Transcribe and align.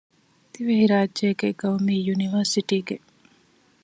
ދިވެހިރާއްޖޭގެ 0.51 1.47
ޤައުމީ 1.59 1.95
ޔުނިވަރސިޓީގެ 2.05 2.97